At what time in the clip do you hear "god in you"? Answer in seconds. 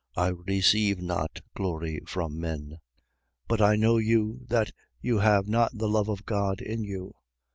6.25-7.13